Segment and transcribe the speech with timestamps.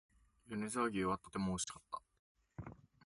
[0.47, 1.83] 米沢牛はとても美味しかっ
[2.65, 2.71] た